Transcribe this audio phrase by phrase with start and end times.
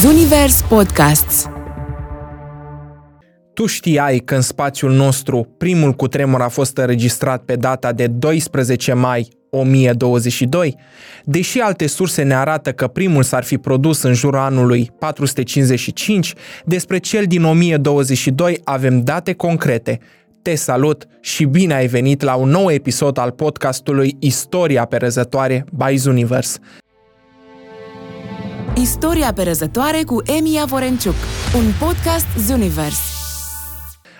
[0.00, 1.46] Zunivers Podcasts
[3.54, 8.92] Tu știai că în spațiul nostru primul cutremur a fost înregistrat pe data de 12
[8.92, 10.76] mai 1022,
[11.24, 16.98] deși alte surse ne arată că primul s-ar fi produs în jurul anului 455, despre
[16.98, 19.98] cel din 1022 avem date concrete.
[20.42, 26.08] Te salut și bine ai venit la un nou episod al podcastului Istoria perezătoare by
[26.08, 26.58] Universe.
[28.80, 31.14] Istoria perezătoare cu Emi Vorenciuc,
[31.56, 32.98] un podcast Zunivers.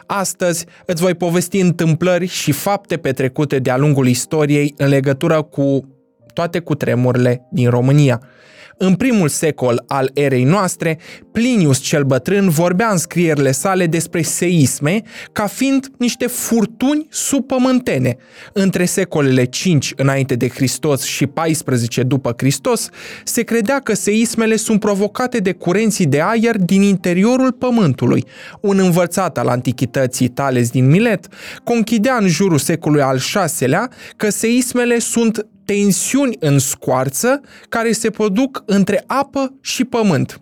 [0.07, 5.89] Astăzi îți voi povesti întâmplări și fapte petrecute de-a lungul istoriei în legătură cu
[6.33, 8.21] toate cutremurile din România–
[8.79, 10.99] în primul secol al erei noastre,
[11.33, 18.17] Plinius cel bătrân vorbea în scrierile sale despre seisme ca fiind niște furtuni subpământene.
[18.53, 22.89] Între secolele 5 înainte de Hristos și 14 după Hristos,
[23.25, 28.25] se credea că seismele sunt provocate de curenții de aer din interiorul pământului.
[28.61, 31.27] Un învățat al antichității Tales din Milet
[31.65, 33.21] conchidea în jurul secolului al
[33.59, 40.41] VI-lea că seismele sunt tensiuni în scoarță care se produc între apă și pământ.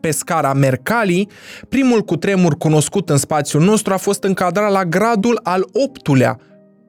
[0.00, 1.28] Pe scara Mercalli,
[1.68, 6.38] primul cutremur cunoscut în spațiul nostru a fost încadrat la gradul al optulea,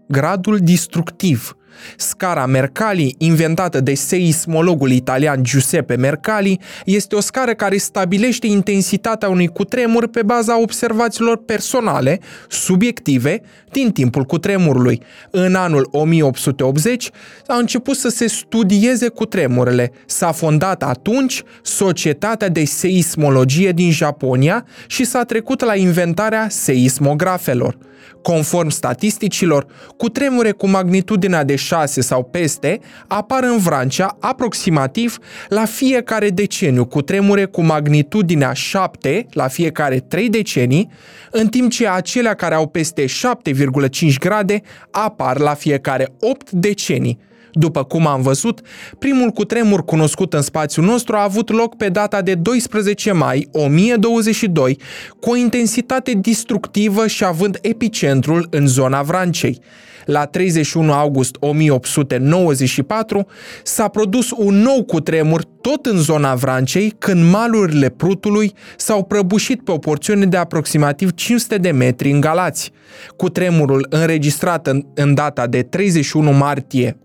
[0.08, 1.58] gradul destructiv.
[1.98, 9.48] Scara Mercalli, inventată de seismologul italian Giuseppe Mercalli, este o scară care stabilește intensitatea unui
[9.48, 15.02] cutremur pe baza observațiilor personale, subiective, din timpul cutremurului.
[15.30, 17.10] În anul 1880
[17.48, 19.92] a început să se studieze cutremurele.
[20.06, 27.78] S-a fondat atunci Societatea de Seismologie din Japonia și s-a trecut la inventarea seismografelor.
[28.22, 29.66] Conform statisticilor,
[29.98, 36.86] cu tremure cu magnitudinea de 6 sau peste apar în Vrancea aproximativ la fiecare deceniu,
[36.86, 40.90] cu tremure cu magnitudinea 7 la fiecare 3 decenii,
[41.32, 44.62] în timp ce acelea care au peste 7,5 grade
[44.92, 47.28] apar la fiecare 8 decenii.
[47.60, 48.62] După cum am văzut,
[49.00, 54.80] primul cutremur cunoscut în spațiul nostru a avut loc pe data de 12 mai 1022,
[55.20, 59.62] cu o intensitate destructivă și având epicentrul în zona Vrancei
[60.10, 63.28] la 31 august 1894,
[63.64, 69.72] s-a produs un nou cutremur tot în zona Vrancei, când malurile Prutului s-au prăbușit pe
[69.72, 72.72] o porțiune de aproximativ 500 de metri în Galați.
[73.16, 76.98] Cutremurul înregistrat în, în data de 31 martie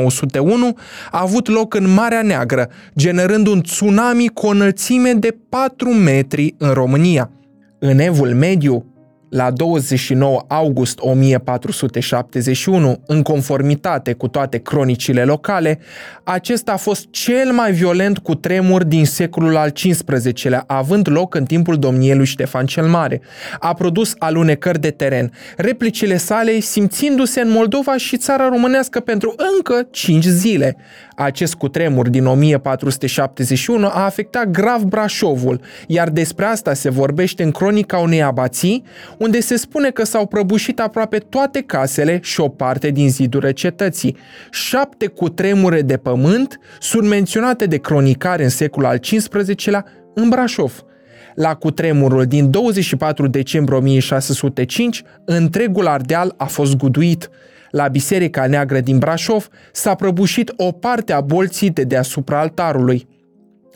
[0.00, 0.76] 1901
[1.10, 6.54] a avut loc în Marea Neagră, generând un tsunami cu o înălțime de 4 metri
[6.58, 7.30] în România.
[7.78, 8.84] În evul mediu,
[9.30, 15.78] la 29 august 1471, în conformitate cu toate cronicile locale,
[16.24, 21.44] acesta a fost cel mai violent cu tremur din secolul al XV-lea, având loc în
[21.44, 23.20] timpul domniei lui Ștefan cel Mare.
[23.58, 29.88] A produs alunecări de teren, replicile sale simțindu-se în Moldova și țara românească pentru încă
[29.90, 30.76] 5 zile.
[31.22, 37.98] Acest cutremur din 1471 a afectat grav Brașovul, iar despre asta se vorbește în cronica
[37.98, 38.84] unei abații,
[39.18, 44.16] unde se spune că s-au prăbușit aproape toate casele și o parte din zidurile cetății.
[44.50, 50.84] Șapte cutremure de pământ sunt menționate de cronicare în secolul al XV-lea în Brașov.
[51.34, 57.30] La cutremurul din 24 decembrie 1605, întregul Ardeal a fost guduit.
[57.70, 63.08] La Biserica Neagră din Brașov s-a prăbușit o parte a bolții de deasupra altarului.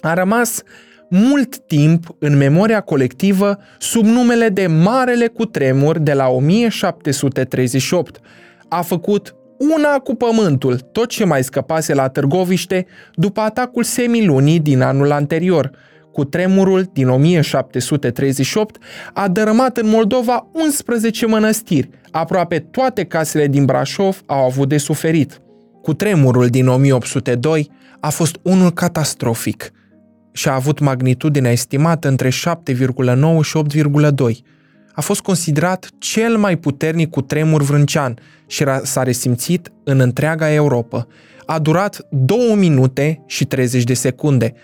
[0.01, 0.63] A rămas
[1.09, 8.19] mult timp în memoria colectivă sub numele de Marele Cutremur de la 1738.
[8.69, 14.81] A făcut una cu pământul, tot ce mai scăpase la Târgoviște după atacul semilunii din
[14.81, 15.71] anul anterior.
[16.15, 18.83] Cu tremurul din 1738
[19.13, 21.91] a dărâmat în Moldova 11 mănăstiri.
[22.11, 25.41] Aproape toate casele din Brașov au avut de suferit.
[25.83, 27.71] Cu tremurul din 1802
[28.01, 29.71] a fost unul catastrofic–
[30.37, 32.35] și a avut magnitudinea estimată între 7,9
[33.43, 34.37] și 8,2.
[34.93, 41.07] A fost considerat cel mai puternic cu tremur vrâncean și s-a resimțit în întreaga Europa.
[41.47, 44.55] A durat 2 minute și 30 de secunde.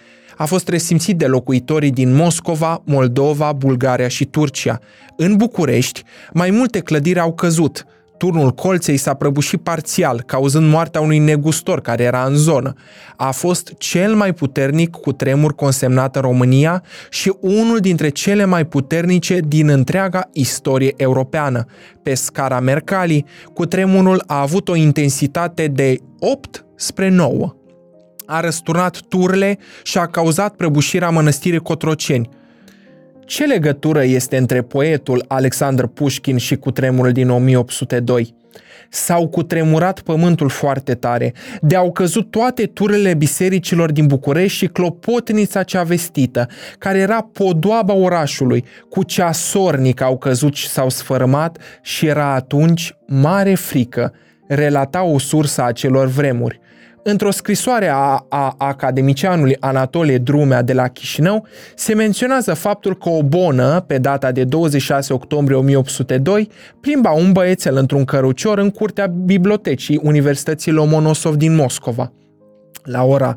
[0.40, 4.80] A fost resimțit de locuitorii din Moscova, Moldova, Bulgaria și Turcia.
[5.16, 6.02] În București,
[6.32, 7.84] mai multe clădiri au căzut–
[8.20, 12.72] Turnul colței s-a prăbușit parțial, cauzând moartea unui negustor care era în zonă.
[13.16, 18.66] A fost cel mai puternic cu tremur consemnat în România și unul dintre cele mai
[18.66, 21.64] puternice din întreaga istorie europeană.
[22.02, 27.54] Pe scara Mercalli, cu tremurul a avut o intensitate de 8 spre 9.
[28.30, 32.28] A răsturnat turle și a cauzat prăbușirea mănăstirii Cotroceni.
[33.24, 38.34] Ce legătură este între poetul Alexandru Pușkin și cutremurul din 1802?
[38.88, 45.62] S-au cutremurat pământul foarte tare, de au căzut toate turele bisericilor din București și clopotnița
[45.62, 46.46] cea vestită,
[46.78, 53.54] care era podoaba orașului, cu ceasornic au căzut și s-au sfărâmat și era atunci mare
[53.54, 54.12] frică,
[54.48, 56.60] relata o sursă a celor vremuri.
[57.02, 63.22] Într-o scrisoare a, a academicianului Anatolie Drumea de la Chișinău se menționează faptul că o
[63.22, 66.48] bonă, pe data de 26 octombrie 1802,
[66.80, 72.12] plimba un băiețel într-un cărucior în curtea bibliotecii Universității Lomonosov din Moscova.
[72.82, 73.34] La ora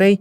[0.00, 0.12] 13.53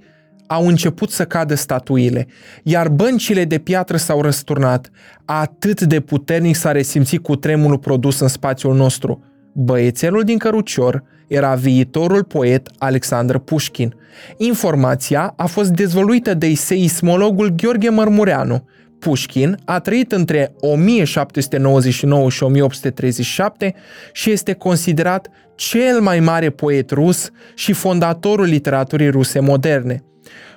[0.47, 2.27] au început să cadă statuile,
[2.63, 4.89] iar băncile de piatră s-au răsturnat.
[5.25, 9.23] Atât de puternic s-a resimțit cu tremurul produs în spațiul nostru.
[9.59, 13.95] Băiețelul din cărucior era viitorul poet Alexandru Pușkin.
[14.37, 18.67] Informația a fost dezvăluită de seismologul Gheorghe Mărmureanu.
[18.99, 23.73] Pușkin a trăit între 1799 și 1837
[24.11, 30.03] și este considerat cel mai mare poet rus și fondatorul literaturii ruse moderne.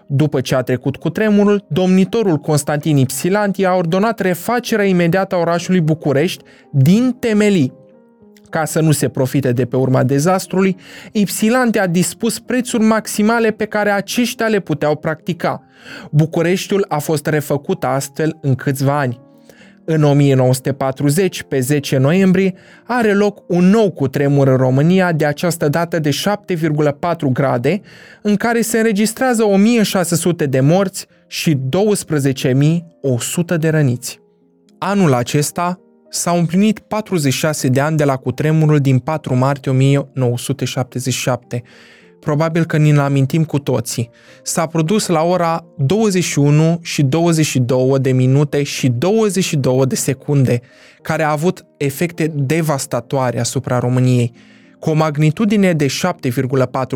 [0.07, 5.81] După ce a trecut cu tremurul, domnitorul Constantin Ipsilanti a ordonat refacerea imediată a orașului
[5.81, 7.79] București din temelii
[8.51, 10.77] ca să nu se profite de pe urma dezastrului,
[11.13, 15.63] Ipsilante a dispus prețuri maximale pe care aceștia le puteau practica.
[16.11, 19.21] Bucureștiul a fost refăcut astfel în câțiva ani.
[19.85, 22.55] În 1940, pe 10 noiembrie,
[22.87, 26.13] are loc un nou cutremur în România, de această dată de 7,4
[27.33, 27.81] grade,
[28.23, 31.59] în care se înregistrează 1600 de morți și 12.100
[33.59, 34.21] de răniți.
[34.79, 41.63] Anul acesta, S-au împlinit 46 de ani de la cutremurul din 4 martie 1977.
[42.21, 44.11] Probabil că ni-l amintim cu toții.
[44.43, 50.61] S-a produs la ora 21 și 22 de minute și 22 de secunde,
[51.03, 54.33] care a avut efecte devastatoare asupra României.
[54.79, 55.91] Cu o magnitudine de 7,4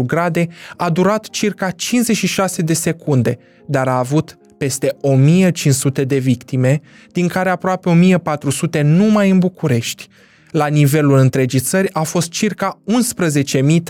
[0.06, 6.80] grade, a durat circa 56 de secunde, dar a avut peste 1500 de victime,
[7.12, 10.08] din care aproape 1400 numai în București.
[10.50, 12.80] La nivelul întregii țări a fost circa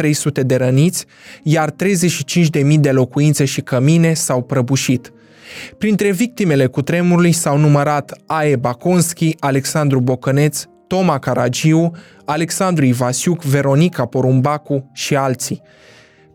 [0.00, 1.05] 11.300 de răniți,
[1.43, 5.12] iar 35.000 de locuințe și cămine s-au prăbușit.
[5.79, 11.91] Printre victimele cutremurului s-au numărat Ae Baconski, Alexandru Bocăneț, Toma Caragiu,
[12.25, 15.62] Alexandru Ivasiuc, Veronica Porumbacu și alții.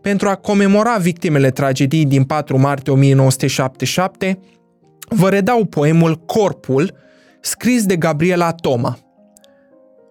[0.00, 4.38] Pentru a comemora victimele tragediei din 4 martie 1977,
[5.08, 6.92] vă redau poemul Corpul,
[7.40, 8.98] scris de Gabriela Toma.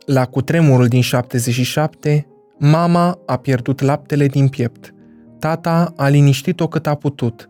[0.06, 2.27] La cutremurul din 77,
[2.57, 4.94] mama a pierdut laptele din piept.
[5.39, 7.50] Tata a liniștit-o cât a putut.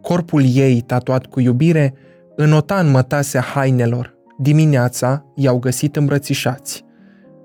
[0.00, 1.94] Corpul ei, tatuat cu iubire,
[2.36, 4.14] înota în mătasea hainelor.
[4.38, 6.84] Dimineața i-au găsit îmbrățișați.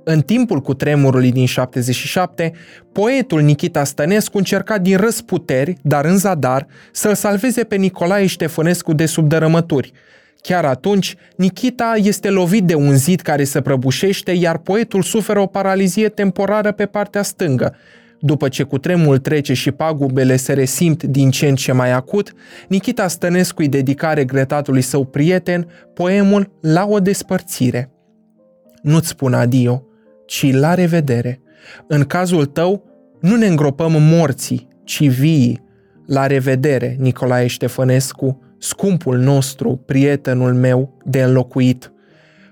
[0.04, 2.52] În timpul cutremurului din 77,
[2.92, 9.06] poetul Nikita Stănescu încerca din răsputeri, dar în zadar, să-l salveze pe Nicolae Ștefănescu de
[9.06, 9.92] subdărămături.
[10.42, 15.46] Chiar atunci, Nikita este lovit de un zid care se prăbușește, iar poetul suferă o
[15.46, 17.76] paralizie temporară pe partea stângă.
[18.20, 22.34] După ce cutremurul trece și pagubele se resimt din ce în ce mai acut,
[22.68, 27.92] Nikita Stănescu îi dedica regretatului său prieten poemul La o despărțire.
[28.82, 29.84] Nu-ți spun adio,
[30.32, 31.42] ci la revedere.
[31.88, 32.84] În cazul tău,
[33.20, 35.62] nu ne îngropăm morții, ci vii.
[36.06, 41.92] La revedere, Nicolae Ștefănescu, scumpul nostru, prietenul meu de înlocuit.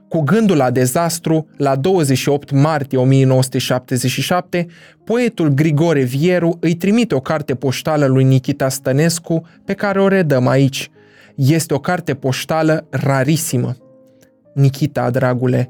[0.08, 4.66] Cu gândul la dezastru, la 28 martie 1977,
[5.04, 10.48] poetul Grigore Vieru îi trimite o carte poștală lui Nikita Stănescu pe care o redăm
[10.48, 10.90] aici.
[11.36, 13.76] Este o carte poștală rarisimă.
[14.54, 15.70] Nikita, dragule,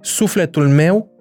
[0.00, 1.13] sufletul meu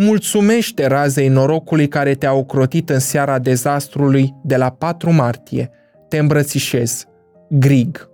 [0.00, 5.70] mulțumește razei norocului care te-a ocrotit în seara dezastrului de la 4 martie.
[6.08, 7.04] Te îmbrățișez.
[7.48, 8.10] Grig.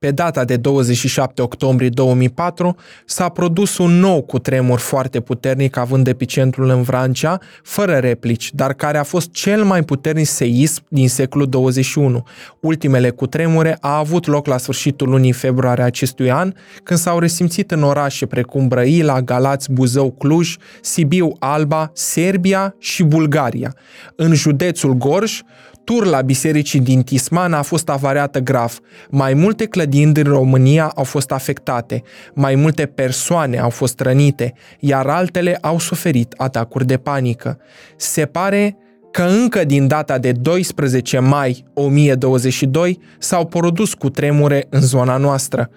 [0.00, 2.76] Pe data de 27 octombrie 2004
[3.06, 8.98] s-a produs un nou cutremur foarte puternic având epicentrul în Vrancea, fără replici, dar care
[8.98, 12.24] a fost cel mai puternic seism din secolul 21.
[12.60, 16.52] Ultimele cutremure a avut loc la sfârșitul lunii februarie acestui an,
[16.82, 23.74] când s-au resimțit în orașe precum Brăila, Galați, Buzău, Cluj, Sibiu, Alba, Serbia și Bulgaria.
[24.16, 25.40] În județul Gorj,
[25.88, 28.78] turla bisericii din Tisman a fost avariată grav.
[29.10, 32.02] Mai multe clădini din România au fost afectate,
[32.34, 37.58] mai multe persoane au fost rănite, iar altele au suferit atacuri de panică.
[37.96, 38.76] Se pare
[39.10, 45.70] că încă din data de 12 mai 1022 s-au produs cu tremure în zona noastră.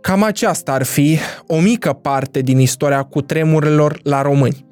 [0.00, 4.71] Cam aceasta ar fi o mică parte din istoria cu tremurelor la români.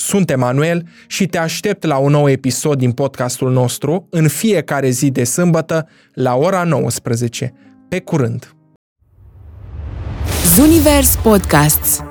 [0.00, 5.10] Sunt Emanuel și te aștept la un nou episod din podcastul nostru în fiecare zi
[5.10, 7.52] de sâmbătă la ora 19.
[7.88, 8.52] Pe curând!
[10.54, 12.02] Zunivers Podcasts